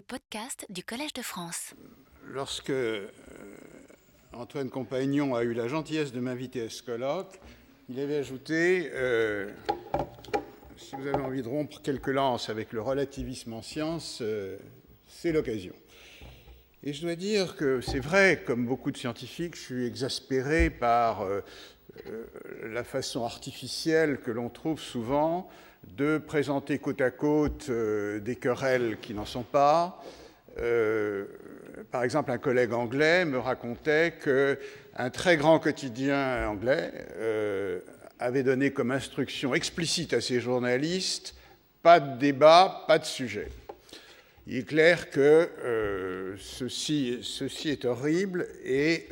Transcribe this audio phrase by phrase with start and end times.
[0.00, 1.74] les du Collège de France.
[2.26, 3.06] Lorsque euh,
[4.32, 7.38] Antoine Compagnon a eu la gentillesse de m'inviter à ce colloque,
[7.88, 9.50] il avait ajouté euh,
[10.76, 14.56] Si vous avez envie de rompre quelques lances avec le relativisme en sciences, euh,
[15.08, 15.74] c'est l'occasion.
[16.82, 21.26] Et je dois dire que c'est vrai, comme beaucoup de scientifiques, je suis exaspéré par
[22.62, 25.50] la façon artificielle que l'on trouve souvent
[25.96, 30.02] de présenter côte à côte euh, des querelles qui n'en sont pas.
[30.58, 31.26] Euh,
[31.90, 37.80] par exemple, un collègue anglais me racontait qu'un très grand quotidien anglais euh,
[38.18, 41.34] avait donné comme instruction explicite à ses journalistes
[41.82, 43.48] pas de débat, pas de sujet.
[44.46, 45.48] Il est clair que
[46.38, 49.08] ceci, ceci, est horrible et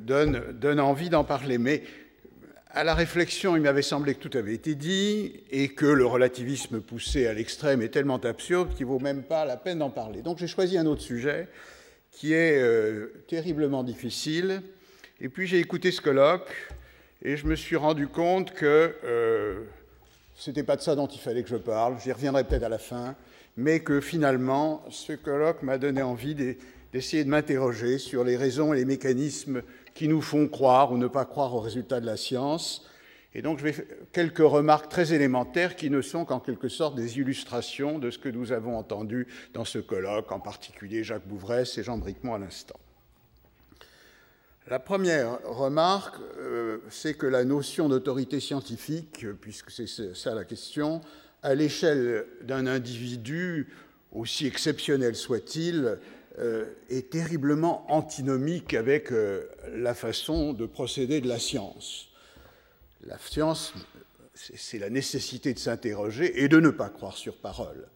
[0.00, 1.58] donne, envie d'en parler.
[2.70, 6.80] À la réflexion, il m'avait semblé que tout avait été dit et que le relativisme
[6.80, 10.20] poussé à l'extrême est tellement absurde qu'il ne vaut même pas la peine d'en parler.
[10.20, 11.48] Donc j'ai choisi un autre sujet
[12.10, 14.62] qui est euh, terriblement difficile.
[15.20, 16.50] Et puis j'ai écouté ce colloque
[17.22, 19.62] et je me suis rendu compte que euh,
[20.36, 21.96] ce n'était pas de ça dont il fallait que je parle.
[22.02, 23.16] J'y reviendrai peut-être à la fin.
[23.56, 26.36] Mais que finalement, ce colloque m'a donné envie
[26.92, 29.62] d'essayer de m'interroger sur les raisons et les mécanismes
[29.94, 32.86] qui nous font croire ou ne pas croire aux résultats de la science.
[33.34, 36.94] Et donc, je vais faire quelques remarques très élémentaires qui ne sont qu'en quelque sorte
[36.94, 41.76] des illustrations de ce que nous avons entendu dans ce colloque, en particulier Jacques Bouvresse
[41.78, 42.78] et Jean Bricmont à l'instant.
[44.66, 51.00] La première remarque, euh, c'est que la notion d'autorité scientifique, puisque c'est ça la question,
[51.42, 53.68] à l'échelle d'un individu,
[54.12, 55.98] aussi exceptionnel soit-il,
[56.88, 62.08] est terriblement antinomique avec euh, la façon de procéder de la science.
[63.06, 63.74] La science,
[64.34, 67.88] c'est la nécessité de s'interroger et de ne pas croire sur parole.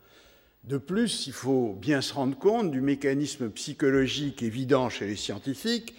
[0.64, 5.94] De plus, il faut bien se rendre compte du mécanisme psychologique évident chez les scientifiques.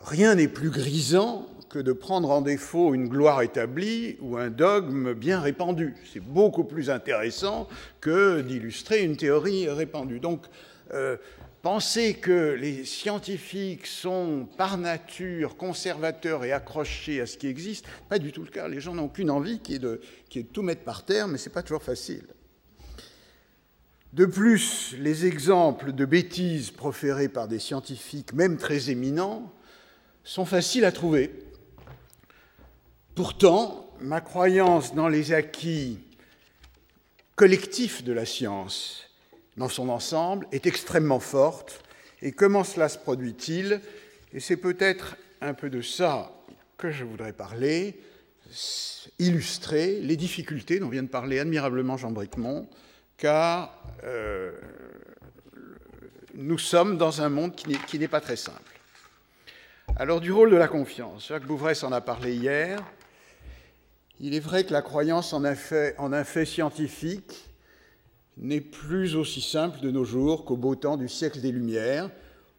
[0.00, 5.14] Rien n'est plus grisant que de prendre en défaut une gloire établie ou un dogme
[5.14, 5.94] bien répandu.
[6.12, 7.68] C'est beaucoup plus intéressant
[8.00, 10.20] que d'illustrer une théorie répandue.
[10.20, 10.46] Donc,
[10.92, 11.16] euh,
[11.62, 18.18] penser que les scientifiques sont par nature conservateurs et accrochés à ce qui existe, pas
[18.18, 18.68] du tout le cas.
[18.68, 20.00] Les gens n'ont qu'une envie qui est, de,
[20.34, 22.26] de tout mettre par terre, mais ce n'est pas toujours facile.
[24.12, 29.52] De plus, les exemples de bêtises proférées par des scientifiques, même très éminents,
[30.22, 31.32] sont faciles à trouver.
[33.14, 35.98] Pourtant, ma croyance dans les acquis
[37.36, 39.04] collectifs de la science
[39.56, 41.82] dans son ensemble est extrêmement forte.
[42.22, 43.80] Et comment cela se produit-il?
[44.32, 46.32] Et c'est peut-être un peu de ça
[46.76, 48.00] que je voudrais parler,
[49.18, 52.68] illustrer les difficultés dont vient de parler admirablement Jean Bricmont,
[53.16, 54.52] car euh,
[56.34, 58.74] nous sommes dans un monde qui n'est pas très simple.
[59.96, 62.82] Alors du rôle de la confiance, Jacques Bouvresse en a parlé hier.
[64.18, 67.53] Il est vrai que la croyance en un fait, en un fait scientifique
[68.36, 72.10] n'est plus aussi simple de nos jours qu'au beau temps du siècle des Lumières,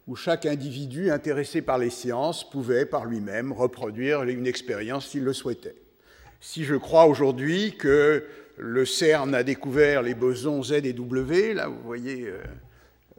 [0.06, 5.32] où chaque individu intéressé par les sciences pouvait par lui-même reproduire une expérience s'il le
[5.32, 5.76] souhaitait.
[6.40, 8.24] Si je crois aujourd'hui que
[8.56, 12.38] le CERN a découvert les bosons Z et W, là vous voyez euh,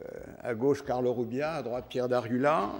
[0.00, 0.08] euh,
[0.42, 2.70] à gauche Carlo Rubia, à droite Pierre Darula,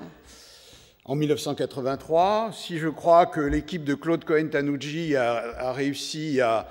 [1.04, 6.68] en 1983, si je crois que l'équipe de Claude Cohen-Tanucci a, réussi à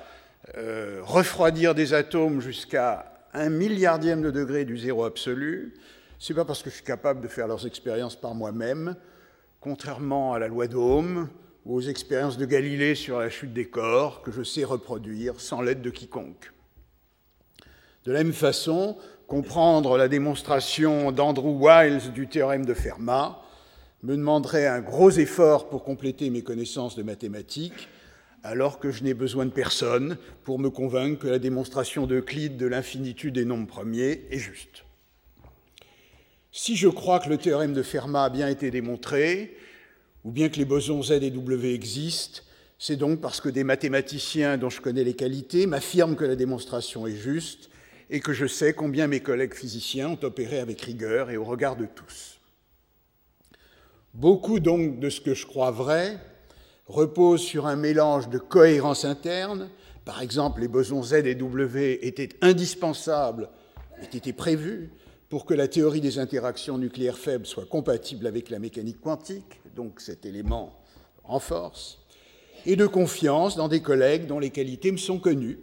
[0.56, 5.74] euh, refroidir des atomes jusqu'à un milliardième de degré du zéro absolu,
[6.20, 8.96] c'est pas parce que je suis capable de faire leurs expériences par moi-même,
[9.60, 11.28] contrairement à la loi d'Ohm
[11.66, 15.62] ou aux expériences de Galilée sur la chute des corps, que je sais reproduire sans
[15.62, 16.54] l'aide de quiconque.
[18.06, 18.98] De la même façon,
[19.28, 23.42] comprendre la démonstration d'Andrew Wiles du théorème de Fermat
[24.04, 27.90] me demanderait un gros effort pour compléter mes connaissances de mathématiques,
[28.44, 32.66] alors que je n'ai besoin de personne pour me convaincre que la démonstration d'Euclide de
[32.66, 34.84] l'infinitude des nombres premiers est juste.
[36.52, 39.58] Si je crois que le théorème de Fermat a bien été démontré,
[40.24, 42.42] ou bien que les bosons Z et W existent,
[42.80, 47.08] c'est donc parce que des mathématiciens dont je connais les qualités m'affirment que la démonstration
[47.08, 47.70] est juste
[48.10, 51.76] et que je sais combien mes collègues physiciens ont opéré avec rigueur et au regard
[51.76, 52.40] de tous.
[54.14, 56.20] Beaucoup donc de ce que je crois vrai
[56.88, 59.70] repose sur un mélange de cohérence interne.
[60.06, 63.50] Par exemple, les bosons Z et W étaient indispensables,
[64.14, 64.90] étaient prévus
[65.30, 70.00] pour que la théorie des interactions nucléaires faibles soit compatible avec la mécanique quantique, donc
[70.00, 70.80] cet élément
[71.24, 72.00] renforce,
[72.66, 75.60] et de confiance dans des collègues dont les qualités me sont connues.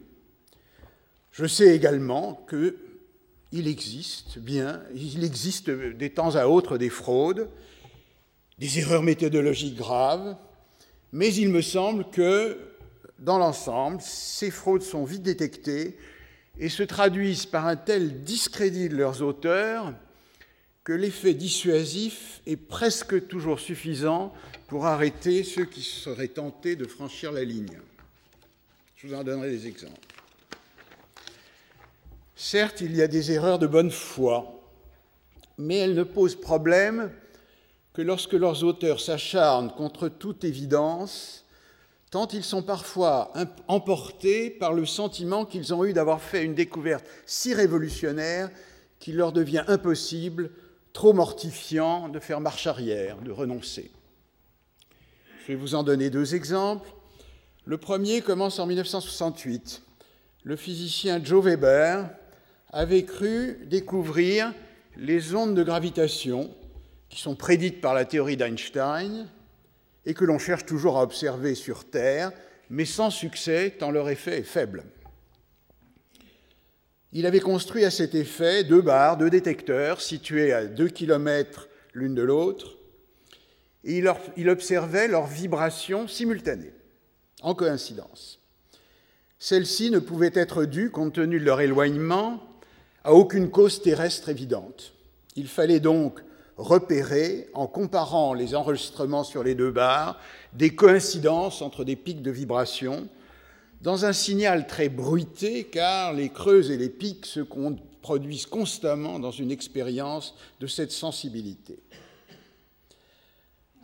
[1.31, 2.77] Je sais également que
[3.51, 7.49] il existe bien, il existe des temps à autre des fraudes,
[8.59, 10.37] des erreurs méthodologiques graves,
[11.15, 12.59] mais il me semble que,
[13.21, 15.97] dans l'ensemble, ces fraudes sont vite détectées
[16.59, 19.95] et se traduisent par un tel discrédit de leurs auteurs
[20.83, 24.35] que l'effet dissuasif est presque toujours suffisant
[24.67, 27.79] pour arrêter ceux qui seraient tentés de franchir la ligne.
[28.97, 29.95] Je vous en donnerai des exemples.
[32.35, 34.61] Certes, il y a des erreurs de bonne foi,
[35.59, 37.13] mais elles ne posent problème
[37.95, 41.45] que lorsque leurs auteurs s'acharnent contre toute évidence,
[42.11, 43.33] tant ils sont parfois
[43.69, 48.51] emportés par le sentiment qu'ils ont eu d'avoir fait une découverte si révolutionnaire
[48.99, 50.51] qu'il leur devient impossible,
[50.93, 53.91] trop mortifiant, de faire marche arrière, de renoncer.
[55.43, 56.91] Je vais vous en donner deux exemples.
[57.65, 59.83] Le premier commence en 1968.
[60.43, 62.11] Le physicien Joe Weber
[62.71, 64.53] avait cru découvrir
[64.97, 66.51] les ondes de gravitation
[67.09, 69.29] qui sont prédites par la théorie d'Einstein
[70.07, 72.33] et que l'on cherche toujours à observer sur Terre,
[72.71, 74.85] mais sans succès tant leur effet est faible.
[77.13, 82.15] Il avait construit à cet effet deux barres, deux détecteurs situés à deux kilomètres l'une
[82.15, 82.77] de l'autre,
[83.85, 84.03] et
[84.37, 86.73] il, observait leurs vibrations simultanées,
[87.43, 88.41] en coïncidence.
[89.39, 92.43] Celles-ci ne pouvaient être dues, compte tenu de leur éloignement,
[93.05, 94.95] à aucune cause terrestre évidente.
[95.37, 96.21] Il fallait donc
[96.57, 100.19] repérer, en comparant les enregistrements sur les deux barres,
[100.53, 103.09] des coïncidences entre des pics de vibration,
[103.81, 109.31] dans un signal très bruité, car les creux et les pics se produisent constamment dans
[109.31, 111.79] une expérience de cette sensibilité.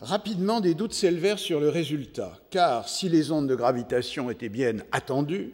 [0.00, 4.76] Rapidement, des doutes s'élevèrent sur le résultat, car si les ondes de gravitation étaient bien
[4.92, 5.52] attendues,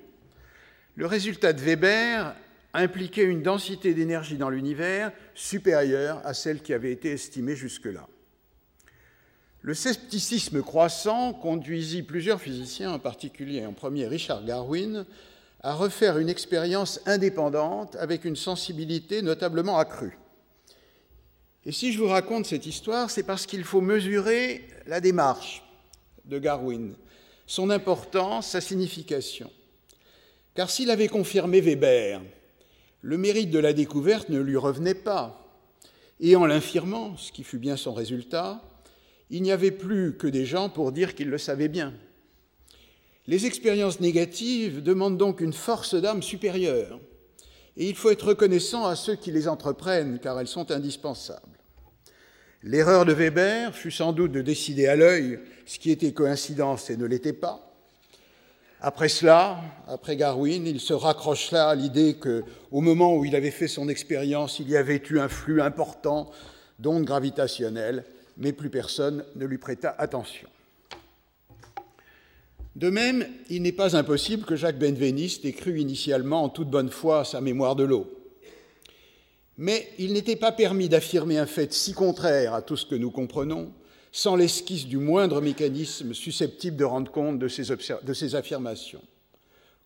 [0.94, 2.34] le résultat de Weber
[2.76, 8.06] impliquait une densité d'énergie dans l'univers supérieure à celle qui avait été estimée jusque-là.
[9.62, 15.04] Le scepticisme croissant conduisit plusieurs physiciens, en particulier en premier Richard Darwin,
[15.60, 20.18] à refaire une expérience indépendante avec une sensibilité notablement accrue.
[21.64, 25.64] Et si je vous raconte cette histoire, c'est parce qu'il faut mesurer la démarche
[26.24, 26.94] de Darwin,
[27.46, 29.50] son importance, sa signification.
[30.54, 32.20] Car s'il avait confirmé Weber
[33.06, 35.48] le mérite de la découverte ne lui revenait pas.
[36.18, 38.60] Et en l'infirmant, ce qui fut bien son résultat,
[39.30, 41.94] il n'y avait plus que des gens pour dire qu'ils le savaient bien.
[43.28, 46.98] Les expériences négatives demandent donc une force d'âme supérieure,
[47.76, 51.60] et il faut être reconnaissant à ceux qui les entreprennent, car elles sont indispensables.
[52.64, 56.96] L'erreur de Weber fut sans doute de décider à l'œil ce qui était coïncidence et
[56.96, 57.75] ne l'était pas,
[58.80, 63.68] après cela, après Darwin, il se raccrocha à l'idée qu'au moment où il avait fait
[63.68, 66.30] son expérience, il y avait eu un flux important
[66.78, 68.04] d'ondes gravitationnelles,
[68.36, 70.48] mais plus personne ne lui prêta attention.
[72.76, 77.24] De même, il n'est pas impossible que Jacques Benveniste ait initialement en toute bonne foi
[77.24, 78.12] sa mémoire de l'eau.
[79.56, 83.10] Mais il n'était pas permis d'affirmer un fait si contraire à tout ce que nous
[83.10, 83.72] comprenons
[84.16, 89.02] sans l'esquisse du moindre mécanisme susceptible de rendre compte de ces, affirmations.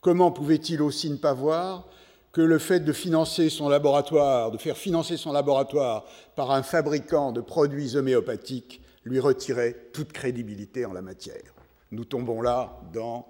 [0.01, 1.89] Comment pouvait-il aussi ne pas voir
[2.31, 6.05] que le fait de financer son laboratoire, de faire financer son laboratoire
[6.37, 11.53] par un fabricant de produits homéopathiques, lui retirait toute crédibilité en la matière?
[11.91, 13.29] Nous tombons là dans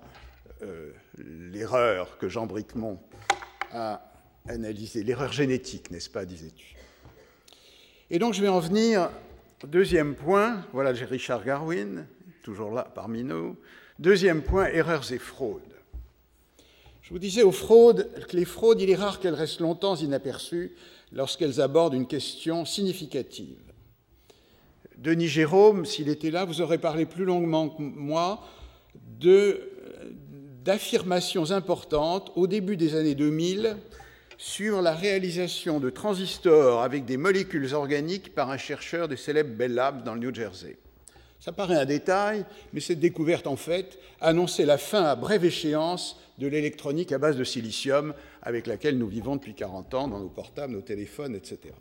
[0.60, 2.98] euh, l'erreur que Jean Bricmont
[3.72, 4.02] a
[4.46, 6.76] analysée, l'erreur génétique, n'est-ce pas, disais-tu?
[8.10, 9.08] Et donc je vais en venir
[9.66, 12.06] Deuxième point, voilà j'ai Richard Garwin,
[12.42, 13.56] toujours là parmi nous.
[13.98, 15.60] Deuxième point, erreurs et fraudes.
[17.02, 20.72] Je vous disais aux fraudes que les fraudes, il est rare qu'elles restent longtemps inaperçues
[21.12, 23.60] lorsqu'elles abordent une question significative.
[24.96, 28.42] Denis Jérôme, s'il était là, vous aurait parlé plus longuement que moi
[30.64, 33.76] d'affirmations importantes au début des années 2000
[34.40, 39.74] sur la réalisation de transistors avec des molécules organiques par un chercheur des célèbres Bell
[39.74, 40.78] Labs dans le New Jersey.
[41.40, 46.18] Ça paraît un détail, mais cette découverte, en fait, annonçait la fin à brève échéance
[46.38, 50.30] de l'électronique à base de silicium avec laquelle nous vivons depuis 40 ans dans nos
[50.30, 51.74] portables, nos téléphones, etc.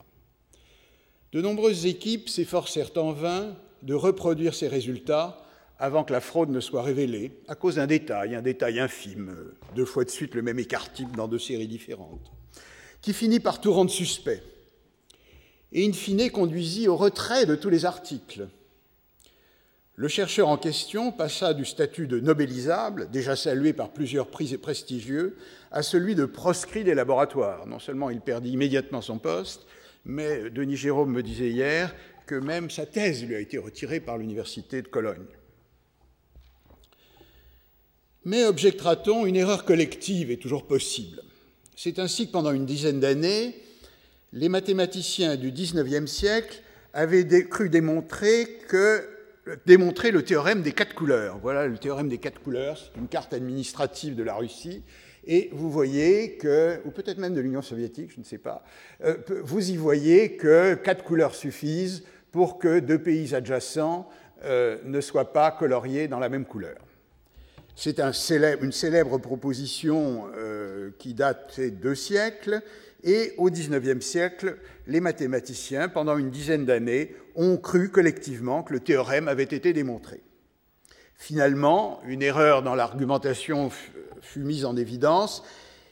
[1.32, 5.46] De nombreuses équipes s'efforcèrent en vain de reproduire ces résultats
[5.78, 9.34] avant que la fraude ne soit révélée, à cause d'un détail, un détail infime,
[9.78, 12.34] deux fois de suite le même écart-type dans deux séries différentes
[13.02, 14.44] qui finit par tout rendre suspect,
[15.72, 18.48] et in fine conduisit au retrait de tous les articles.
[19.96, 25.38] Le chercheur en question passa du statut de nobelisable, déjà salué par plusieurs prix prestigieux,
[25.72, 27.68] à celui de proscrit des laboratoires.
[27.68, 29.68] Non seulement il perdit immédiatement son poste,
[30.06, 31.94] mais Denis Jérôme me disait hier
[32.26, 35.26] que même sa thèse lui a été retirée par l'Université de Cologne.
[38.24, 41.22] Mais objectera-t-on, une erreur collective est toujours possible.
[41.82, 43.56] C'est ainsi que pendant une dizaine d'années,
[44.34, 49.08] les mathématiciens du XIXe siècle avaient cru démontrer que
[49.66, 51.40] démontrer le théorème des quatre couleurs.
[51.42, 54.84] Voilà le théorème des quatre couleurs, c'est une carte administrative de la Russie.
[55.26, 58.62] Et vous voyez que, ou peut-être même de l'Union soviétique, je ne sais pas,
[59.06, 64.10] euh, vous y voyez que quatre couleurs suffisent pour que deux pays adjacents
[64.44, 66.76] euh, ne soient pas coloriés dans la même couleur.
[67.82, 68.12] C'est un
[68.62, 72.62] une célèbre proposition euh, qui date de deux siècles,
[73.06, 78.82] et au XIXe siècle, les mathématiciens, pendant une dizaine d'années, ont cru collectivement que le
[78.82, 80.22] théorème avait été démontré.
[81.16, 83.72] Finalement, une erreur dans l'argumentation
[84.22, 85.42] fut mise en évidence,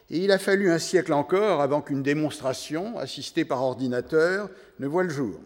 [0.10, 5.04] et il a fallu un siècle encore avant qu'une démonstration, assistée par ordinateur, ne voie
[5.04, 5.40] le jour.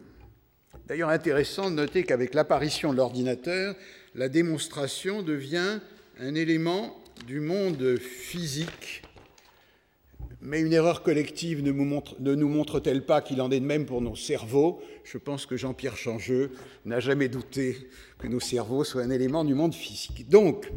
[0.88, 3.76] D'ailleurs, intéressant de noter qu'avec l'apparition de l'ordinateur,
[4.16, 5.80] la démonstration devient
[6.20, 6.96] un élément
[7.28, 9.04] du monde physique
[10.42, 14.16] mais une erreur collective ne, nous montre-t-elle pas qu'il en est de même pour nos
[14.16, 14.82] cerveaux?
[15.04, 16.52] Je pense que Jean-Pierre Changeux
[16.86, 17.78] n'a jamais douté
[18.18, 20.28] que nos cerveaux soient un élément du monde physique.
[20.30, 20.72] Donc,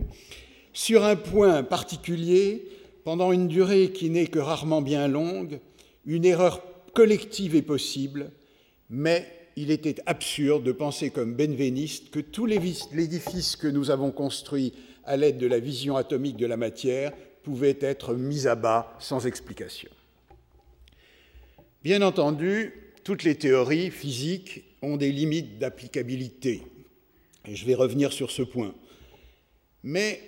[0.75, 2.69] sur un point particulier,
[3.05, 5.61] pendant une durée qui n'est que rarement bien longue,
[6.05, 6.63] une erreur
[6.93, 8.33] collective est possible,
[8.91, 9.27] mais
[9.57, 14.75] il était absurde de penser comme benveniste que tout l'édifice que nous avons construit
[15.07, 19.27] à l'aide de la vision atomique de la matière pouvait être mis à bas sans
[19.27, 19.91] explication.
[21.83, 22.73] Bien entendu,
[23.05, 26.63] toutes les théories physiques ont des limites d'applicabilité,
[27.47, 28.75] et je vais revenir sur ce point.
[29.83, 30.21] Mais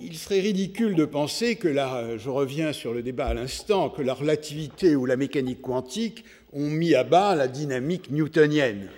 [0.00, 4.02] il serait ridicule de penser que, la, je reviens sur le débat à l'instant, que
[4.02, 8.88] la relativité ou la mécanique quantique ont mis à bas la dynamique newtonienne.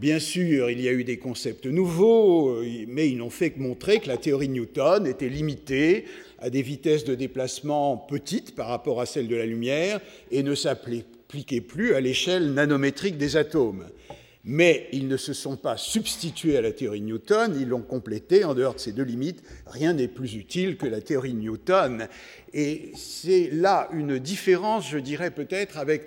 [0.00, 3.98] Bien sûr, il y a eu des concepts nouveaux, mais ils n'ont fait que montrer
[3.98, 6.04] que la théorie de Newton était limitée
[6.38, 10.00] à des vitesses de déplacement petites par rapport à celles de la lumière
[10.30, 13.86] et ne s'appliquait plus à l'échelle nanométrique des atomes.
[14.44, 18.44] Mais ils ne se sont pas substitués à la théorie de Newton, ils l'ont complétée
[18.44, 19.42] en dehors de ces deux limites.
[19.66, 22.06] Rien n'est plus utile que la théorie de Newton.
[22.58, 26.06] Et c'est là une différence, je dirais peut-être, avec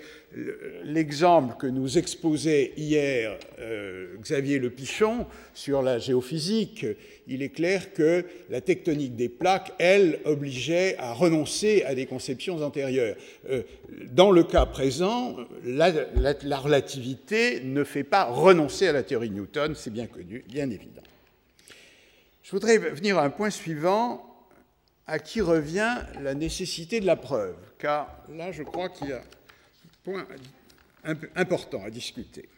[0.82, 6.84] l'exemple que nous exposait hier euh, Xavier Le Pichon sur la géophysique,
[7.28, 12.60] il est clair que la tectonique des plaques, elle, obligeait à renoncer à des conceptions
[12.64, 13.14] antérieures.
[13.48, 13.62] Euh,
[14.10, 19.34] dans le cas présent, la, la, relativité ne fait pas renoncer à la théorie de
[19.34, 21.02] Newton, c'est bien connu, bien évident.
[22.42, 24.29] Je voudrais venir à un point suivant,
[25.10, 29.20] à qui revient la nécessité de la preuve, car là, je crois qu'il y a
[30.04, 30.24] point
[31.34, 32.48] important à discuter.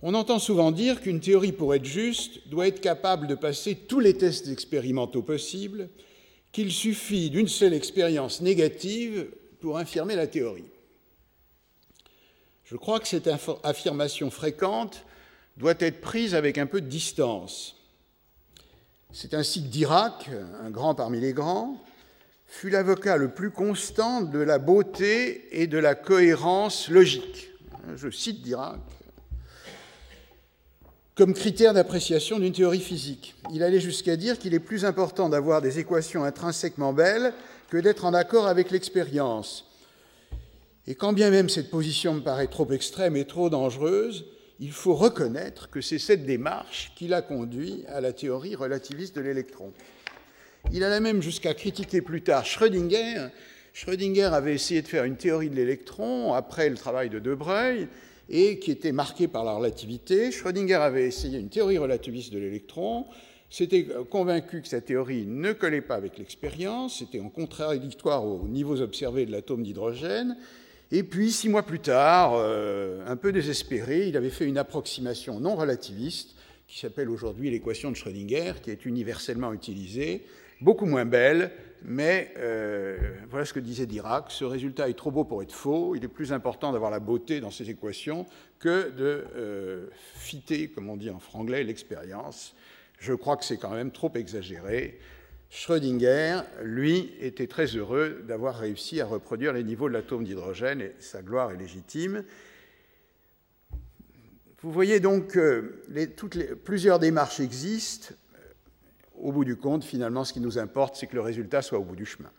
[0.00, 4.00] On entend souvent dire qu'une théorie, pour être juste, doit être capable de passer tous
[4.00, 5.90] les tests expérimentaux possibles,
[6.52, 9.28] qu'il suffit d'une seule expérience négative
[9.60, 10.70] pour infirmer la théorie.
[12.64, 13.28] Je crois que cette
[13.62, 15.04] affirmation fréquente
[15.58, 17.77] doit être prise avec un peu de distance.
[19.12, 20.30] C'est ainsi que Dirac,
[20.62, 21.82] un grand parmi les grands,
[22.46, 27.50] fut l'avocat le plus constant de la beauté et de la cohérence logique.
[27.96, 28.80] Je cite Dirac
[31.18, 33.34] comme critère d'appréciation d'une théorie physique.
[33.52, 37.34] Il allait jusqu'à dire qu'il est plus important d'avoir des équations intrinsèquement belles
[37.70, 39.64] que d'être en accord avec l'expérience.
[40.86, 44.26] Et quand bien même cette position me paraît trop extrême et trop dangereuse,
[44.60, 49.20] il faut reconnaître que c'est cette démarche qui l'a conduit à la théorie relativiste de
[49.20, 49.72] l'électron.
[50.72, 53.28] Il alla même jusqu'à critiquer plus tard Schrödinger.
[53.72, 57.86] Schrödinger avait essayé de faire une théorie de l'électron après le travail de De Broglie
[58.28, 60.30] et qui était marqué par la relativité.
[60.32, 63.06] Schrödinger avait essayé une théorie relativiste de l'électron,
[63.48, 68.80] s'était convaincu que sa théorie ne collait pas avec l'expérience, c'était en contradictoire aux niveaux
[68.82, 70.36] observés de l'atome d'hydrogène,
[70.90, 75.38] et puis, six mois plus tard, euh, un peu désespéré, il avait fait une approximation
[75.38, 76.34] non relativiste
[76.66, 80.24] qui s'appelle aujourd'hui l'équation de Schrödinger, qui est universellement utilisée,
[80.60, 81.50] beaucoup moins belle,
[81.82, 82.98] mais euh,
[83.30, 86.08] voilà ce que disait Dirac, ce résultat est trop beau pour être faux, il est
[86.08, 88.26] plus important d'avoir la beauté dans ces équations
[88.58, 92.54] que de euh, fitter, comme on dit en franglais, l'expérience.
[92.98, 94.98] Je crois que c'est quand même trop exagéré.
[95.50, 100.94] Schrödinger, lui, était très heureux d'avoir réussi à reproduire les niveaux de l'atome d'hydrogène et
[100.98, 102.24] sa gloire est légitime.
[104.60, 108.14] Vous voyez donc que plusieurs démarches existent.
[109.14, 111.84] Au bout du compte, finalement, ce qui nous importe, c'est que le résultat soit au
[111.84, 112.30] bout du chemin.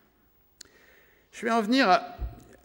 [1.31, 2.17] Je vais en venir à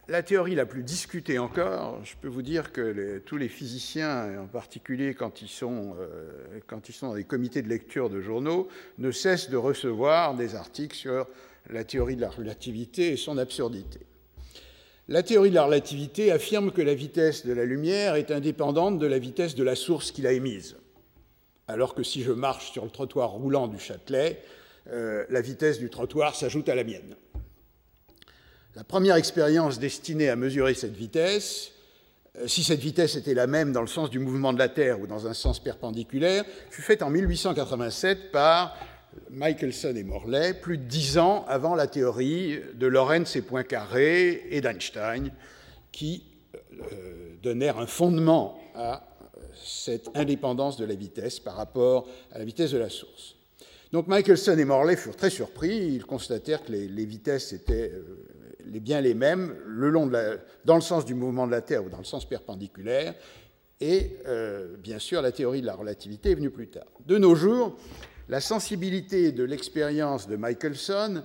[0.07, 1.99] la théorie la plus discutée encore.
[2.03, 6.59] Je peux vous dire que tous les physiciens, en particulier quand ils, sont, euh,
[7.01, 11.27] dans des comités de lecture de journaux, ne cessent de recevoir des articles sur
[11.69, 13.99] la théorie de la relativité et son absurdité.
[15.07, 19.05] La théorie de la relativité affirme que la vitesse de la lumière est indépendante de
[19.05, 20.75] la vitesse de la source qui l'a émise.
[21.67, 24.41] Alors que si je marche sur le trottoir roulant du Châtelet,
[24.91, 27.15] euh, la vitesse du trottoir s'ajoute à la mienne.
[28.75, 31.71] La première expérience destinée à mesurer cette vitesse,
[32.37, 34.99] euh, si cette vitesse était la même dans le sens du mouvement de la Terre
[34.99, 38.77] ou dans un sens perpendiculaire, fut faite en 1887 par
[39.29, 44.59] Michelson et Morley, plus de dix ans avant la théorie de Lorentz et Poincaré et
[44.59, 45.31] d'Einstein,
[45.93, 46.25] qui
[46.73, 49.07] euh, donnèrent un fondement à
[49.63, 53.35] cette indépendance de la vitesse par rapport à la vitesse de la source.
[53.93, 58.34] Donc Michelson et Morley furent très surpris, ils constatèrent que les, vitesses étaient euh,
[58.65, 60.09] bien les mêmes le long
[60.65, 63.13] dans le sens du mouvement de la Terre ou dans le sens perpendiculaire,
[63.81, 66.85] et euh, bien sûr la théorie de la relativité est venue plus tard.
[67.05, 67.77] De nos jours,
[68.29, 71.23] la sensibilité de l'expérience de Michelson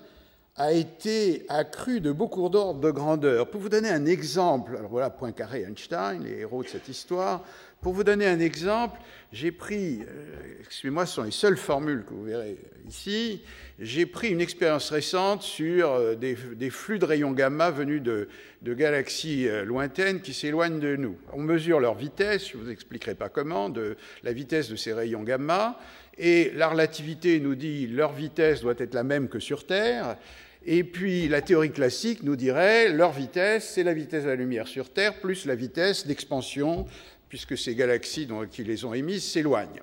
[0.57, 3.49] a été accrue de beaucoup d'ordres de grandeur.
[3.49, 7.45] Pour vous donner un exemple, alors voilà Poincaré Einstein, les héros de cette histoire,
[7.81, 9.01] pour vous donner un exemple,
[9.33, 12.57] j'ai pris, euh, excusez-moi, ce sont les seules formules que vous verrez
[12.89, 13.43] ici,
[13.79, 16.35] j'ai pris une expérience récente sur euh, des,
[16.71, 18.29] flux de rayons gamma venus de,
[18.63, 21.17] galaxies euh, lointaines qui s'éloignent de nous.
[21.33, 24.93] On mesure leur vitesse, je ne vous expliquerai pas comment, de la vitesse de ces
[24.93, 25.79] rayons gamma,
[26.19, 30.17] et la relativité nous dit leur vitesse doit être la même que sur Terre,
[30.67, 34.67] et puis la théorie classique nous dirait leur vitesse, c'est la vitesse de la lumière
[34.67, 36.87] sur Terre plus la vitesse d'expansion,
[37.31, 39.83] puisque ces galaxies qui les ont émises s'éloignent.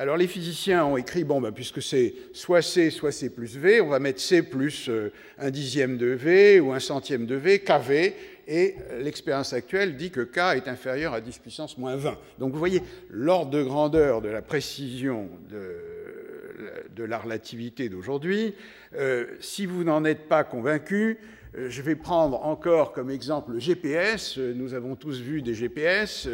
[0.00, 3.80] Alors les physiciens ont écrit, bon, ben, puisque c'est soit C, soit C plus V,
[3.80, 7.58] on va mettre C plus euh, un dixième de V ou un centième de V,
[7.58, 8.14] KV,
[8.46, 12.16] et l'expérience actuelle dit que K est inférieur à 10 puissance moins 20.
[12.38, 18.54] Donc vous voyez l'ordre de grandeur de la précision de, la relativité d'aujourd'hui.
[18.94, 21.24] Euh, si vous n'en êtes pas convaincu, euh,
[21.68, 24.38] je vais prendre encore comme exemple le GPS.
[24.38, 26.28] Nous avons tous vu des GPS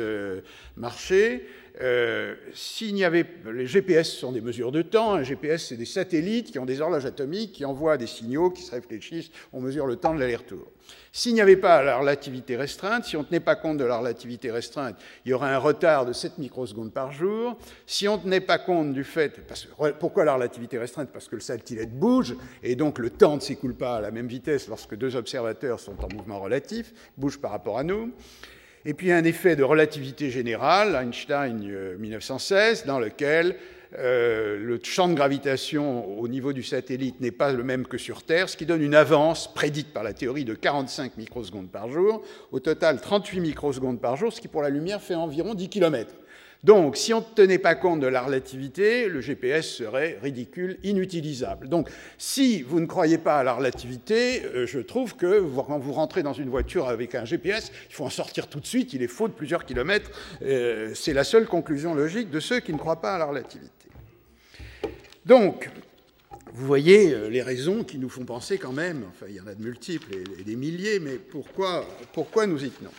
[0.77, 1.47] marcher.
[1.81, 2.37] Euh,
[2.81, 5.15] n'y avait, les GPS sont des mesures de temps.
[5.15, 8.63] Un GPS, c'est des satellites qui ont des horloges atomiques qui envoient des signaux qui
[8.63, 9.31] se réfléchissent.
[9.53, 10.74] On mesure le temps de l'aller-retour.
[11.13, 13.99] S'il n'y avait pas la relativité restreinte, si on ne tenait pas compte de la
[13.99, 17.57] relativité restreinte, il y aurait un retard de 7 microsecondes par jour.
[17.87, 19.41] Si on ne tenait pas compte du fait,
[20.01, 21.11] pourquoi la relativité restreinte?
[21.13, 24.27] Parce que le satellite bouge, et donc le temps ne s'écoule pas à la même
[24.27, 28.13] vitesse lorsque deux observateurs sont en mouvement relatif, bougent par rapport à nous.
[28.87, 33.57] Et puis un effet de relativité générale, Einstein 1916, euh, dans lequel
[33.99, 38.23] euh, le champ de gravitation au niveau du satellite n'est pas le même que sur
[38.23, 42.23] Terre, ce qui donne une avance prédite par la théorie de 45 microsecondes par jour,
[42.53, 46.15] au total 38 microsecondes par jour, ce qui pour la lumière fait environ 10 km.
[46.65, 51.69] Donc, si on ne tenait pas compte de la relativité, le GPS serait ridicule, inutilisable.
[51.69, 55.93] Donc, si vous ne croyez pas à la relativité, euh, je trouve que quand vous
[55.93, 59.03] rentrez dans une voiture avec un GPS, il faut en sortir tout de suite, il
[59.03, 60.11] est faux de plusieurs kilomètres.
[60.43, 63.84] Euh, c'est la seule conclusion logique de ceux qui ne croient pas à la relativité.
[65.27, 65.71] Donc,
[66.53, 69.47] vous voyez euh, les raisons qui nous font penser quand même, enfin il y en
[69.47, 72.93] a de multiples et des milliers, mais pourquoi, pourquoi nous y tenons?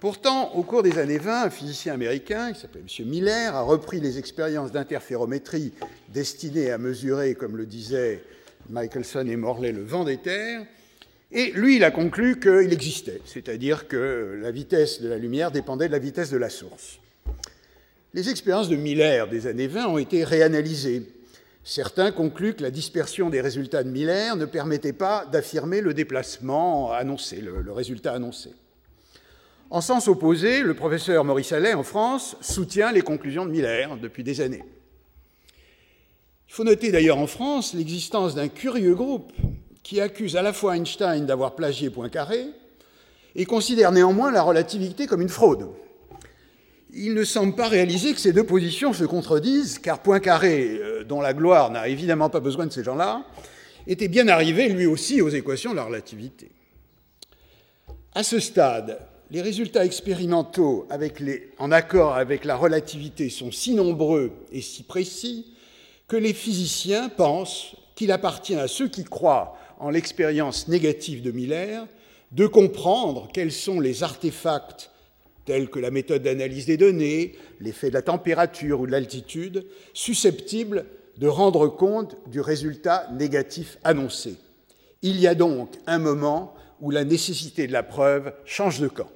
[0.00, 3.06] Pourtant, au cours des années 20, un physicien américain, qui s'appelait M.
[3.06, 5.72] Miller, a repris les expériences d'interférométrie
[6.10, 8.22] destinées à mesurer, comme le disaient
[8.68, 10.66] Michelson et Morley, le vent des terres,
[11.32, 15.88] et lui, il a conclu qu'il existait, c'est-à-dire que la vitesse de la lumière dépendait
[15.88, 17.00] de la vitesse de la source.
[18.14, 21.02] Les expériences de Miller des années 20 ont été réanalysées.
[21.68, 26.92] Certains concluent que la dispersion des résultats de Miller ne permettait pas d'affirmer le déplacement
[26.92, 28.50] annoncé, le résultat annoncé.
[29.68, 34.22] En sens opposé, le professeur Maurice Allais, en France, soutient les conclusions de Miller depuis
[34.22, 34.62] des années.
[36.48, 39.32] Il faut noter d'ailleurs en France l'existence d'un curieux groupe
[39.82, 42.46] qui accuse à la fois Einstein d'avoir plagié Poincaré
[43.34, 45.68] et considère néanmoins la relativité comme une fraude.
[46.92, 51.20] Il ne semble pas réaliser que ces deux positions se contredisent, car Poincaré, euh, dont
[51.20, 53.24] la gloire n'a évidemment pas besoin de ces gens-là,
[53.86, 56.50] était bien arrivé lui aussi aux équations de la relativité.
[58.14, 58.98] À ce stade,
[59.30, 60.88] les résultats expérimentaux
[61.58, 65.52] en accord avec la relativité sont si nombreux et si précis
[66.08, 71.86] que les physiciens pensent qu'il appartient à ceux qui croient en l'expérience négative de Miller
[72.32, 74.90] de comprendre quels sont les artefacts
[75.46, 80.84] telles que la méthode d'analyse des données, l'effet de la température ou de l'altitude, susceptibles
[81.16, 84.36] de rendre compte du résultat négatif annoncé.
[85.00, 89.10] Il y a donc un moment où la nécessité de la preuve change de camp.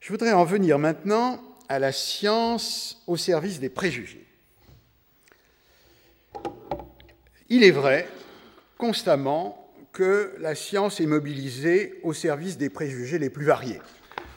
[0.00, 4.26] Je voudrais en venir maintenant à la science au service des préjugés.
[7.48, 8.08] Il est vrai
[8.78, 9.61] constamment
[9.92, 13.80] que la science est mobilisée au service des préjugés les plus variés.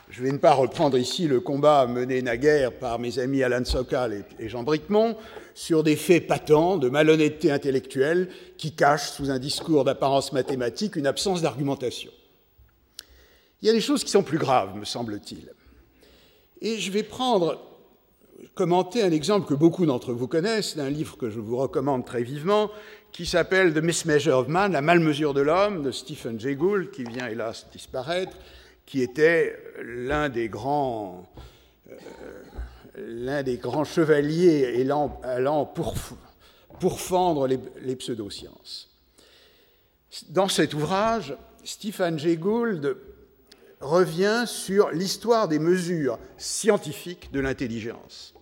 [0.09, 4.25] Je ne vais pas reprendre ici le combat mené naguère par mes amis Alan Sokal
[4.39, 5.17] et Jean Bricmont
[5.53, 11.07] sur des faits patents de malhonnêteté intellectuelle qui cachent sous un discours d'apparence mathématique une
[11.07, 12.11] absence d'argumentation.
[13.61, 15.51] Il y a des choses qui sont plus graves, me semble-t-il.
[16.61, 17.74] Et je vais prendre,
[18.54, 22.24] commenter un exemple que beaucoup d'entre vous connaissent, d'un livre que je vous recommande très
[22.24, 22.69] vivement,
[23.12, 27.04] qui s'appelle The Mismeasure of Man, La malmesure de l'homme, de Stephen Jay Gould, qui
[27.04, 28.36] vient hélas disparaître,
[28.86, 31.26] qui était l'un des grands,
[31.89, 31.93] euh,
[32.98, 34.86] l'un des grands chevaliers
[35.24, 35.95] allant, pour,
[36.80, 38.91] pourfendre les, les pseudosciences.
[40.30, 42.98] Dans cet ouvrage, Stephen Jay Gould
[43.86, 48.34] revient sur l'histoire des mesures scientifiques de l'intelligence.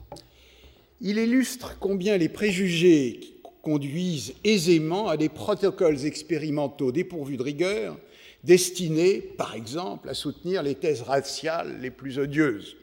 [1.02, 3.20] Il illustre combien les préjugés
[3.62, 7.98] conduisent aisément à des protocoles expérimentaux dépourvus de rigueur,
[8.44, 12.76] destinés, par exemple, à soutenir les thèses raciales les plus odieuses.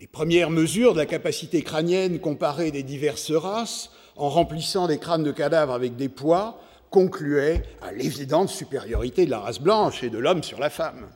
[0.00, 5.24] Les premières mesures de la capacité crânienne comparée des diverses races, en remplissant des crânes
[5.24, 10.18] de cadavres avec des poids, concluait à l'évidente supériorité de la race blanche et de
[10.18, 11.08] l'homme sur la femme.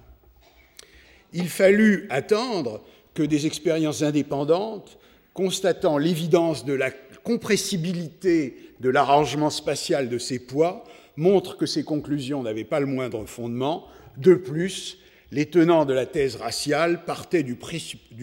[1.32, 2.82] Il fallut attendre
[3.12, 4.98] que des expériences indépendantes,
[5.34, 6.90] constatant l'évidence de la
[7.24, 10.84] compressibilité de l'arrangement spatial de ces poids,
[11.16, 13.86] montrent que ces conclusions n'avaient pas le moindre fondement.
[14.16, 14.98] De plus,
[15.32, 17.56] les tenants de la thèse raciale partaient du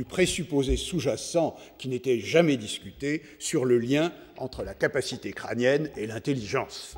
[0.05, 6.95] présupposé sous-jacent qui n'était jamais discuté sur le lien entre la capacité crânienne et l'intelligence.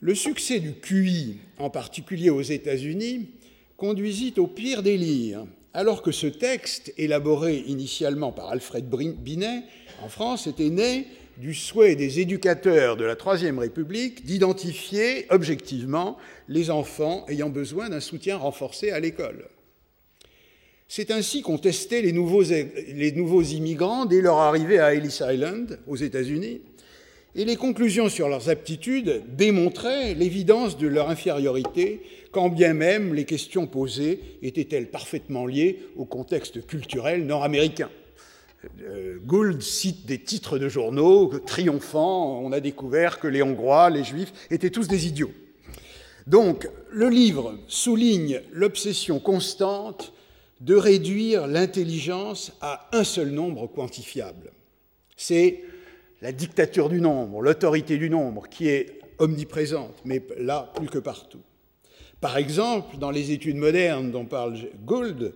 [0.00, 3.30] Le succès du QI, en particulier aux États-Unis,
[3.78, 9.62] conduisit au pire délire, alors que ce texte, élaboré initialement par Alfred Binet
[10.02, 11.06] en France, était né
[11.38, 18.00] du souhait des éducateurs de la Troisième République d'identifier objectivement les enfants ayant besoin d'un
[18.00, 19.48] soutien renforcé à l'école.
[20.88, 25.78] C'est ainsi qu'ont testé les nouveaux, les nouveaux immigrants dès leur arrivée à Ellis Island,
[25.86, 26.60] aux États-Unis,
[27.36, 32.00] et les conclusions sur leurs aptitudes démontraient l'évidence de leur infériorité,
[32.32, 37.90] quand bien même les questions posées étaient-elles parfaitement liées au contexte culturel nord-américain.
[38.80, 44.02] Euh, Gould cite des titres de journaux triomphants, on a découvert que les Hongrois, les
[44.02, 45.32] Juifs étaient tous des idiots.
[46.26, 50.14] Donc, le livre souligne l'obsession constante
[50.62, 54.52] de réduire l'intelligence à un seul nombre quantifiable.
[55.18, 55.62] C'est
[56.22, 61.40] la dictature du nombre, l'autorité du nombre qui est omniprésente, mais là plus que partout.
[62.20, 65.34] Par exemple, dans les études modernes dont parle Gould,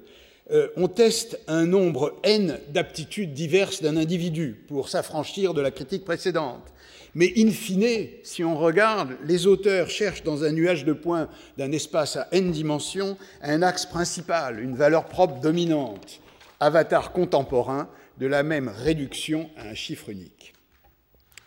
[0.51, 6.05] euh, on teste un nombre n d'aptitudes diverses d'un individu pour s'affranchir de la critique
[6.05, 6.73] précédente.
[7.15, 11.71] Mais in fine, si on regarde, les auteurs cherchent dans un nuage de points d'un
[11.73, 16.21] espace à n dimensions un axe principal, une valeur propre dominante,
[16.59, 17.89] avatar contemporain
[18.19, 20.55] de la même réduction à un chiffre unique.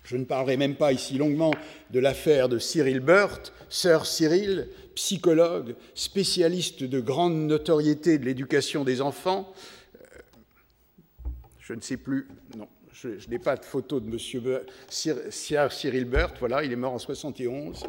[0.04, 1.54] Je ne parlerai même pas ici longuement
[1.92, 9.02] de l'affaire de Cyril Burt, sœur Cyril, psychologue, spécialiste de grande notoriété de l'éducation des
[9.02, 9.52] enfants.
[9.96, 10.06] Euh,
[11.60, 14.42] je ne sais plus, non, je, n'ai pas de photo de monsieur
[14.90, 17.84] Cyril Burt, voilà, il est mort en 71,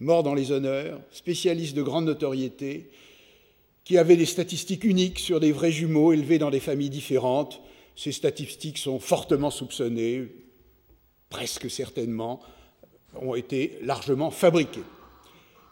[0.00, 2.90] mort dans les honneurs, spécialiste de grande notoriété,
[3.84, 7.60] qui avait des statistiques uniques sur des vrais jumeaux élevés dans des familles différentes.
[7.96, 10.28] Ces statistiques sont fortement soupçonnées,
[11.32, 12.42] presque certainement,
[13.14, 14.84] ont été largement fabriqués.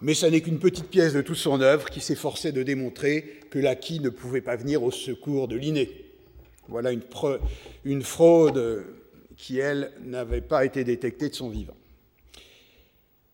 [0.00, 3.58] Mais ça n'est qu'une petite pièce de toute son œuvre qui s'efforçait de démontrer que
[3.58, 5.90] l'acquis ne pouvait pas venir au secours de l'inné.
[6.68, 7.02] Voilà une,
[7.84, 8.86] une, fraude
[9.36, 11.76] qui, elle, n'avait pas été détectée de son vivant.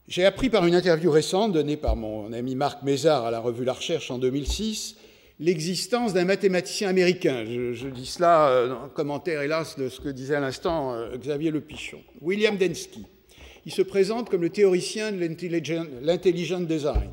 [0.09, 3.65] J'ai appris par une interview récente donnée par mon ami Marc Mézard à la revue
[3.65, 4.97] La Recherche en 2006
[5.39, 7.45] l'existence d'un mathématicien américain.
[7.45, 11.51] Je, dis cela euh, en commentaire, hélas, de ce que disait à l'instant euh, Xavier
[11.51, 12.01] Le Pichon.
[12.21, 13.05] William Densky.
[13.65, 17.11] Il se présente comme le théoricien de l'intelligent design,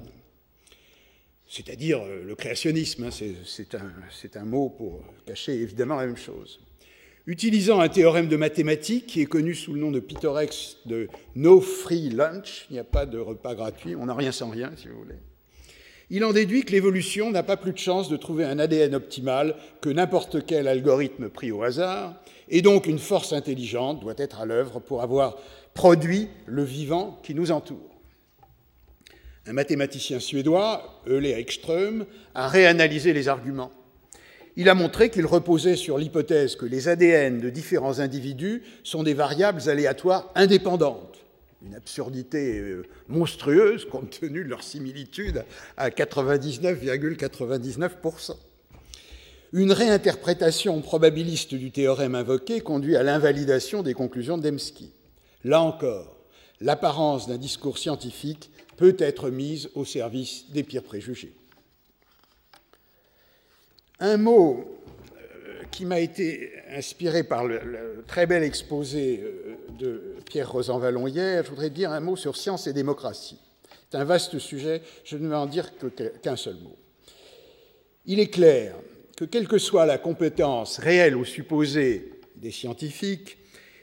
[1.49, 3.05] c'est-à-dire euh, le créationnisme.
[3.05, 3.09] Hein,
[3.45, 6.59] c'est un, un, mot pour cacher évidemment la même chose.
[7.25, 11.61] Utilisant un théorème de mathématiques qui est connu sous le nom de pittorex de no
[11.61, 14.89] free lunch, il n'y a pas de repas gratuit, on n'a rien sans rien, si
[14.89, 15.15] vous voulez
[16.15, 19.55] Il en déduit que l'évolution n'a pas plus de chance de trouver un ADN optimal
[19.81, 22.13] que n'importe quel algorithme pris au hasard,
[22.49, 25.39] et donc une force intelligente doit être à l'œuvre pour avoir
[25.73, 27.89] produit le vivant qui nous entoure.
[29.47, 33.71] Un mathématicien suédois, Euler Ekström, a réanalysé les arguments.
[34.55, 39.15] Il a montré qu'il reposait sur l'hypothèse que les ADN de différents individus sont des
[39.15, 41.22] variables aléatoires indépendantes
[41.65, 45.45] une absurdité euh, monstrueuse compte tenu de leur similitude
[45.77, 48.35] à 99,99%.
[49.53, 54.91] Une réinterprétation probabiliste du théorème invoqué conduit à l'invalidation des conclusions de Dembski.
[55.43, 56.17] Là encore,
[56.59, 61.35] l'apparence d'un discours scientifique peut être mise au service des pires préjugés.
[63.99, 64.65] Un mot
[65.71, 71.49] qui m'a été inspiré par le, très bel exposé euh, de Pierre Rosanvallon hier, je
[71.49, 73.39] voudrais dire un mot sur science et démocratie.
[73.89, 75.71] C'est un vaste sujet, je ne vais en dire
[76.21, 76.75] qu'un seul mot.
[78.05, 78.75] Il est clair
[79.15, 83.37] que quelle que soit la compétence réelle ou supposée des scientifiques,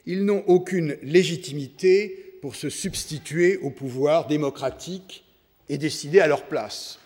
[0.06, 5.24] ils n'ont aucune légitimité pour se substituer au pouvoir démocratique
[5.68, 6.98] et décider à leur place.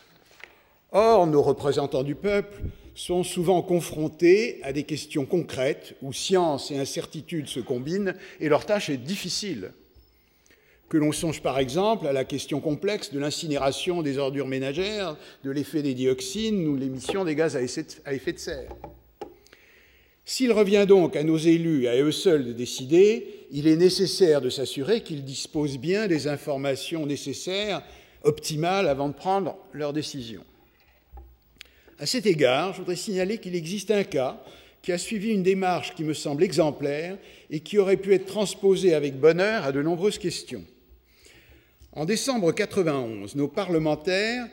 [0.90, 2.62] Or, nos représentants du peuple
[2.94, 8.66] sont souvent confrontés à des questions concrètes où science et incertitude se combinent et leur
[8.66, 9.72] tâche est difficile.
[10.88, 15.50] Que l'on songe par exemple à la question complexe de l'incinération des ordures ménagères, de
[15.50, 18.70] l'effet des dioxines ou l'émission des gaz à effet de serre.
[20.26, 24.48] S'il revient donc à nos élus, à eux seuls, de décider, il est nécessaire de
[24.48, 27.82] s'assurer qu'ils disposent bien des informations nécessaires,
[28.22, 30.44] optimales, avant de prendre leurs décisions.
[32.04, 34.38] À cet égard, je voudrais signaler qu'il existe un cas
[34.82, 37.16] qui a suivi une démarche qui me semble exemplaire
[37.48, 40.66] et qui aurait pu être transposée avec bonheur à de nombreuses questions.
[41.92, 44.46] En décembre 1991, nos parlementaires,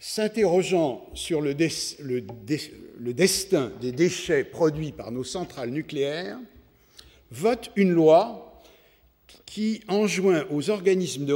[0.00, 1.52] s'interrogeant sur le,
[3.12, 6.38] destin des déchets produits par nos centrales nucléaires,
[7.30, 8.62] votent une loi
[9.44, 11.34] qui enjoint aux organismes de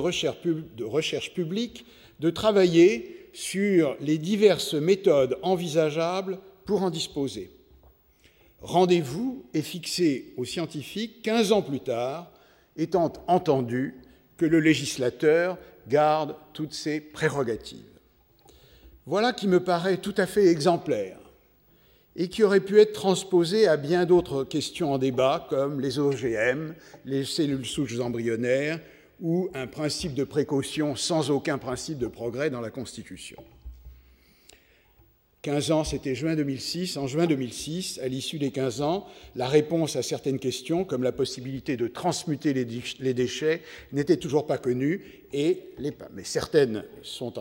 [0.85, 1.85] recherche publique
[2.19, 7.51] de travailler sur les diverses méthodes envisageables pour en disposer.
[8.61, 12.31] Rendez-vous est fixé aux scientifiques 15 ans plus tard,
[12.77, 13.95] étant entendu
[14.37, 17.79] que le législateur garde toutes ses prérogatives.
[19.07, 21.19] Voilà qui me paraît tout à fait exemplaire
[22.17, 26.75] et qui aurait pu être transposé à bien d'autres questions en débat, comme les OGM,
[27.05, 28.81] les cellules souches embryonnaires
[29.21, 33.43] ou un principe de précaution sans aucun principe de progrès dans la Constitution.
[35.43, 36.99] 15 ans, c'était juin 2006.
[36.99, 39.07] En juin 2006, à l'issue des 15 ans,
[39.37, 44.59] la réponse à certaines questions, comme la possibilité de transmuter les déchets, n'était toujours pas
[44.59, 45.03] connue,
[45.33, 45.61] et
[46.13, 47.33] mais certaines sont,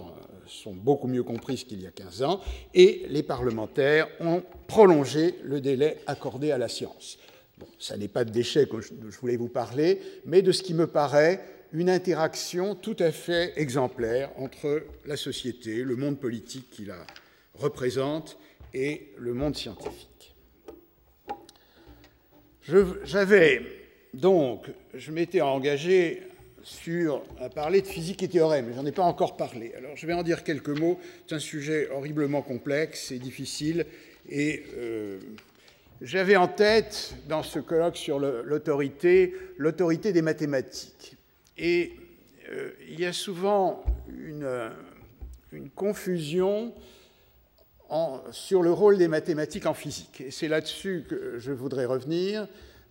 [0.48, 2.40] sont beaucoup mieux comprises qu'il y a 15 ans,
[2.74, 7.20] et les parlementaires ont prolongé le délai accordé à la science.
[7.58, 10.74] Bon, ça n'est pas de déchets que je voulais vous parler, mais de ce qui
[10.74, 16.86] me paraît une interaction tout à fait exemplaire entre la société, le monde politique qui
[16.86, 17.06] la
[17.56, 18.38] représente
[18.74, 20.36] et le monde scientifique.
[23.04, 23.62] J'avais
[24.14, 26.24] donc, je m'étais engagé
[27.40, 29.74] à parler de physique et théorème, mais j'en ai pas encore parlé.
[29.76, 31.00] Alors je vais en dire quelques mots.
[31.28, 33.86] C'est un sujet horriblement complexe et difficile,
[34.28, 35.20] et euh,
[36.02, 41.18] j'avais en tête, dans ce colloque sur l'autorité, l'autorité des mathématiques.
[41.60, 41.92] Et
[42.50, 44.72] euh, il y a souvent une,
[45.76, 46.74] confusion
[48.32, 50.22] sur le rôle des mathématiques en physique.
[50.22, 52.48] Et c'est là-dessus que je voudrais revenir.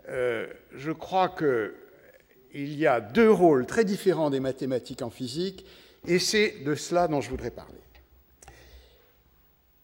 [0.09, 5.65] Euh, je crois qu'il y a deux rôles très différents des mathématiques en physique,
[6.07, 7.79] et c'est de cela dont je voudrais parler.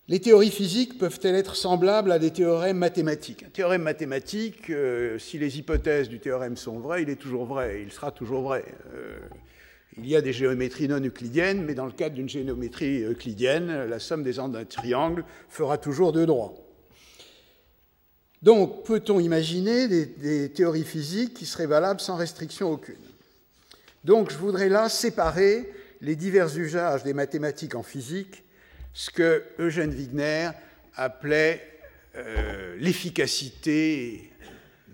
[0.06, 3.44] Les théories physiques peuvent-elles être semblables à des théorèmes mathématiques?
[3.44, 7.80] Un théorème mathématique, euh, si les hypothèses du théorème sont vraies, il est toujours vrai,
[7.82, 8.66] il sera toujours vrai.
[8.92, 9.18] Euh,
[9.96, 13.98] il y a des géométries non euclidiennes, mais dans le cadre d'une géométrie euclidienne, la
[13.98, 16.52] somme des angles d'un triangle fera toujours deux droits.
[18.42, 23.00] Donc, peut-on imaginer des, des théories physiques qui seraient valables sans restriction aucune?
[24.04, 28.43] Donc, je voudrais là séparer les divers usages des mathématiques en physique
[28.94, 30.50] ce que Eugène Wigner
[30.94, 31.60] appelait
[32.16, 34.30] euh, l'efficacité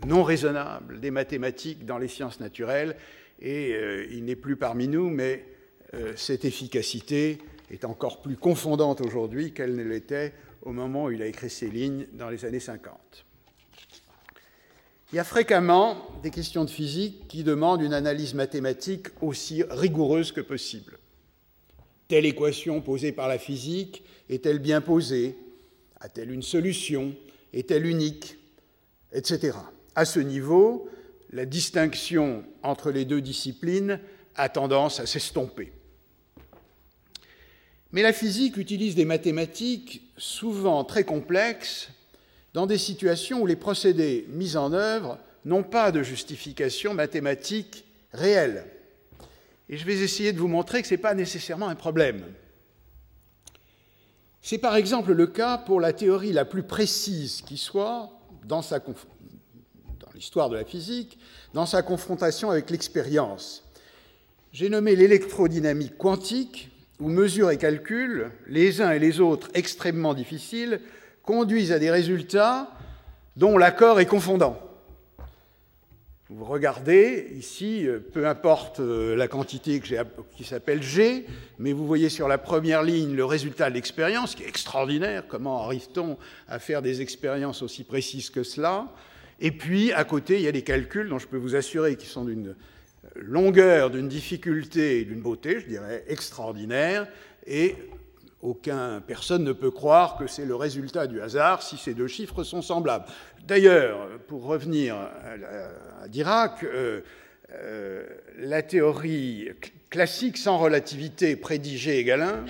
[0.07, 2.97] non raisonnable des mathématiques dans les sciences naturelles.
[3.41, 5.45] Et euh, il n'est plus parmi nous, mais
[5.95, 7.39] euh, cette efficacité
[7.71, 10.33] est encore plus confondante aujourd'hui qu'elle ne l'était
[10.63, 12.97] au moment où il a écrit ces lignes dans les années 50.
[15.13, 20.33] Il y a fréquemment des questions de physique qui demandent une analyse mathématique aussi rigoureuse
[20.33, 21.00] que possible.
[22.11, 25.37] Telle équation posée par la physique est-elle bien posée?
[26.01, 27.15] A-t-elle une solution?
[27.53, 28.37] Est-elle unique?
[29.13, 29.57] Etc.
[29.95, 30.91] À ce niveau,
[31.31, 34.01] la distinction entre les deux disciplines
[34.35, 35.71] a tendance à s'estomper.
[37.93, 41.91] Mais la physique utilise des mathématiques souvent très complexes
[42.55, 48.67] dans des situations où les procédés mis en œuvre n'ont pas de justification mathématique réelle.
[49.71, 52.25] Et je vais essayer de vous montrer que ce n'est pas nécessairement un problème.
[54.43, 58.11] C'est par exemple le cas pour la théorie la plus précise qui soit
[58.45, 61.19] dans, dans l'histoire de la physique,
[61.55, 63.65] dans sa confrontation avec l'expérience.
[64.53, 70.81] J'ai nommé l'électrodynamique quantique, où mesures et calculs, les uns et les autres extrêmement difficiles,
[71.23, 72.73] conduisent à des résultats
[73.37, 74.70] dont l'accord est confondant.
[76.33, 81.27] Vous regardez ici, euh, peu importe euh, la quantité qui s'appelle G,
[81.59, 85.25] mais vous voyez sur la première ligne le résultat de l'expérience, qui est extraordinaire.
[85.27, 86.17] Comment arrive-t-on
[86.47, 88.95] à faire des expériences aussi précises que cela
[89.41, 92.09] Et puis, à côté, il y a des calculs dont je peux vous assurer qu'ils
[92.09, 92.55] sont d'une
[93.17, 97.09] longueur, d'une difficulté et d'une beauté, je dirais, extraordinaire.
[98.43, 102.43] Aucun, personne ne peut croire que c'est le résultat du hasard si ces deux chiffres
[102.43, 103.05] sont semblables.
[103.47, 107.03] D'ailleurs, pour revenir à, Dirac, euh,
[107.53, 108.07] euh,
[108.39, 109.49] la théorie
[109.91, 112.45] classique sans relativité prédit G égale 1.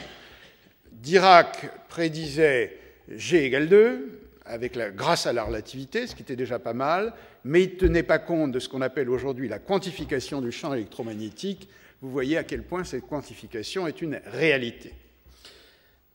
[0.93, 2.77] Dirac prédisait
[3.09, 7.15] G égale 2, avec la, grâce à la relativité, ce qui était déjà pas mal,
[7.45, 10.75] mais il ne tenait pas compte de ce qu'on appelle aujourd'hui la quantification du champ
[10.75, 11.69] électromagnétique.
[12.01, 14.93] Vous voyez à quel point cette quantification est une réalité.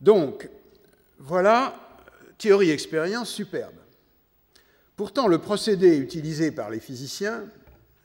[0.05, 0.47] Donc,
[1.17, 1.73] voilà,
[2.37, 3.73] théorie-expérience superbe.
[4.95, 7.45] Pourtant, le procédé utilisé par les physiciens,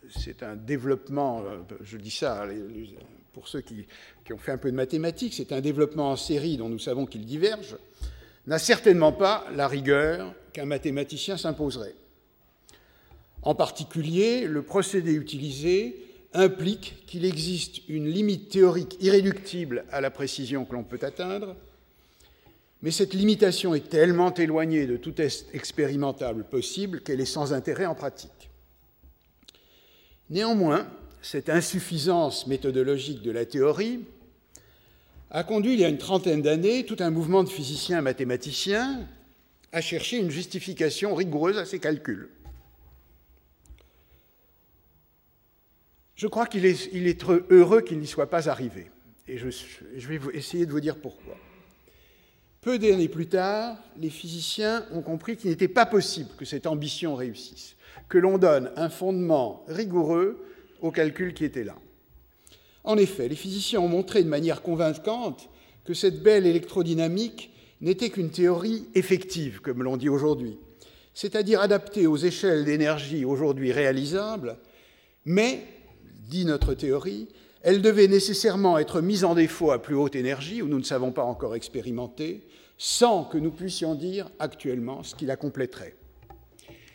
[0.09, 2.47] c'est un développement, euh, je dis ça
[3.35, 3.87] pour ceux qui,
[4.33, 7.27] ont fait un peu de mathématiques, c'est un développement en série dont nous savons qu'il
[7.27, 7.77] diverge,
[8.47, 11.97] n'a certainement pas la rigueur qu'un mathématicien s'imposerait.
[13.43, 20.65] En particulier, le procédé utilisé implique qu'il existe une limite théorique irréductible à la précision
[20.65, 21.57] que l'on peut atteindre,
[22.83, 27.87] mais cette limitation est tellement éloignée de tout test expérimentable possible qu'elle est sans intérêt
[27.87, 28.51] en pratique.
[30.31, 30.87] Néanmoins,
[31.23, 34.01] cette insuffisance méthodologique de la théorie
[35.31, 39.07] a conduit il y a une trentaine d'années tout un mouvement de physiciens et mathématiciens
[39.73, 42.31] à chercher une justification rigoureuse à ces calculs.
[46.16, 48.90] Je crois qu'il est, heureux qu'il n'y soit pas arrivé.
[49.27, 49.49] Et je,
[49.97, 51.37] je vais essayer de vous dire pourquoi.
[52.61, 57.14] Peu d'années plus tard, les physiciens ont compris qu'il n'était pas possible que cette ambition
[57.14, 57.75] réussisse,
[58.11, 60.44] que l'on donne un fondement rigoureux
[60.83, 61.77] aux calculs qui étaient là.
[62.85, 65.49] En effet, les physiciens ont montré de manière convaincante
[65.87, 70.59] que cette belle électrodynamique n'était qu'une théorie effective, comme l'on dit aujourd'hui,
[71.14, 74.59] c'est-à-dire adaptée aux échelles d'énergie aujourd'hui réalisables,
[75.25, 75.66] mais,
[76.29, 77.29] dit notre théorie,
[77.62, 81.12] elle devait nécessairement être mise en défaut à plus haute énergie, où nous ne savons
[81.12, 82.46] pas encore expérimenter,
[82.83, 85.95] sans que nous puissions dire actuellement ce qui la compléterait.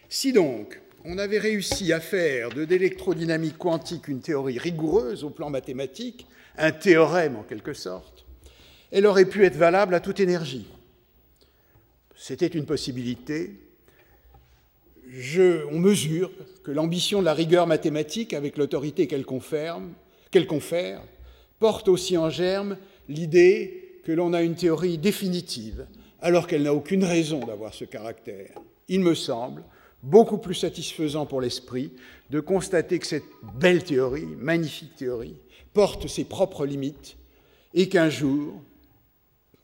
[0.09, 5.51] Si donc on avait réussi à faire de l'électrodynamique quantique une théorie rigoureuse au plan
[5.51, 6.25] mathématique,
[6.57, 8.25] un théorème en quelque sorte,
[8.91, 10.65] elle aurait pu être valable à toute énergie.
[12.15, 13.51] C'était une possibilité.
[15.71, 16.31] on mesure
[16.63, 19.77] que l'ambition de la rigueur mathématique, avec l'autorité qu'elle confère,
[21.59, 22.75] porte aussi en germe
[23.07, 25.87] l'idée que l'on a une théorie définitive,
[26.21, 28.51] alors qu'elle n'a aucune raison d'avoir ce caractère.
[28.87, 29.63] Il me semble
[30.03, 31.91] beaucoup plus satisfaisant pour l'esprit
[32.29, 33.23] de constater que cette
[33.55, 35.37] belle théorie, magnifique théorie,
[35.73, 37.17] porte ses propres limites
[37.73, 38.61] et qu'un jour,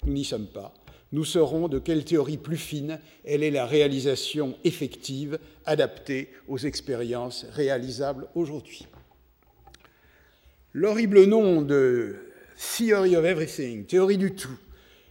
[0.05, 0.73] nous n'y sommes pas,
[1.11, 7.45] nous saurons de quelle théorie plus fine elle est la réalisation effective, adaptée aux expériences
[7.51, 8.87] réalisables aujourd'hui.
[10.73, 12.30] L'horrible nom de
[12.61, 14.55] Theory of Everything, théorie du tout,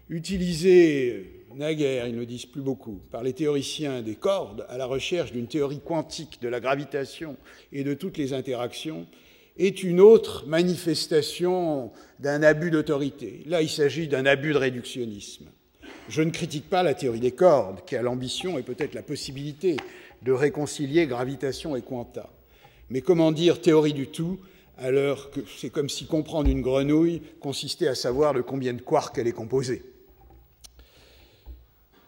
[0.09, 5.33] utilisé naguère, ils ne disent plus beaucoup, par les théoriciens des cordes à la recherche
[5.33, 7.37] d'une théorie quantique de la gravitation
[7.73, 9.05] et de toutes les interactions,
[9.59, 11.91] est une autre manifestation
[12.21, 13.43] d'un abus d'autorité.
[13.47, 15.47] Là, il s'agit d'un abus de réductionnisme.
[16.09, 19.77] Je ne critique pas la théorie des cordes, qui a l'ambition et peut-être la possibilité
[20.23, 22.31] de réconcilier gravitation et quanta.
[22.91, 24.39] Mais comment dire théorie du tout
[24.81, 29.19] alors que c'est comme si comprendre une grenouille consistait à savoir de combien de quarks
[29.19, 29.83] elle est composée.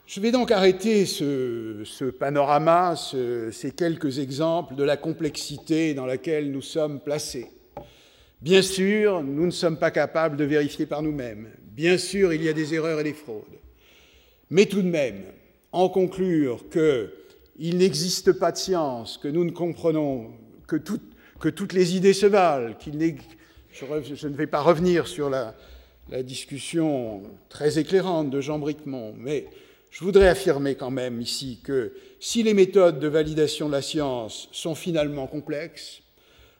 [0.07, 6.63] Je vais donc arrêter ce, panorama, ces quelques exemples de la complexité dans laquelle nous
[6.63, 7.47] sommes placés,
[8.43, 11.51] Bien sûr, nous ne sommes pas capables de vérifier par nous-mêmes.
[11.63, 13.45] Bien sûr, il y a des erreurs et des fraudes.
[14.51, 15.23] Mais tout de même,
[15.71, 20.33] en conclure qu'il n'existe pas de science, que nous ne comprenons
[20.67, 20.75] que,
[21.43, 22.73] que toutes les idées se valent,
[23.73, 25.57] je, ne vais pas revenir sur la,
[26.09, 29.49] la discussion très éclairante de Jean Bricmont, mais
[29.91, 34.49] je voudrais affirmer quand même ici que si les méthodes de validation de la science
[34.53, 36.03] sont finalement complexes,